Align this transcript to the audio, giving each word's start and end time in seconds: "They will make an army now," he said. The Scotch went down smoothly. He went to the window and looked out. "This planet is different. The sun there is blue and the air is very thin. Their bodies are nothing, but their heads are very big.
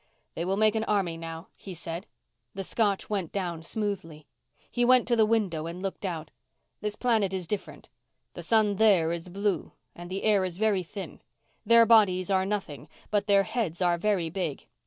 "They 0.33 0.45
will 0.45 0.57
make 0.57 0.73
an 0.73 0.83
army 0.85 1.15
now," 1.15 1.49
he 1.55 1.75
said. 1.75 2.07
The 2.55 2.63
Scotch 2.63 3.07
went 3.07 3.31
down 3.31 3.61
smoothly. 3.61 4.25
He 4.71 4.83
went 4.83 5.07
to 5.09 5.15
the 5.15 5.27
window 5.27 5.67
and 5.67 5.79
looked 5.79 6.05
out. 6.07 6.31
"This 6.79 6.95
planet 6.95 7.33
is 7.35 7.45
different. 7.45 7.87
The 8.33 8.41
sun 8.41 8.77
there 8.77 9.11
is 9.11 9.29
blue 9.29 9.73
and 9.93 10.09
the 10.09 10.23
air 10.23 10.43
is 10.43 10.57
very 10.57 10.81
thin. 10.81 11.21
Their 11.67 11.85
bodies 11.85 12.31
are 12.31 12.47
nothing, 12.47 12.89
but 13.11 13.27
their 13.27 13.43
heads 13.43 13.79
are 13.79 13.99
very 13.99 14.31
big. 14.31 14.65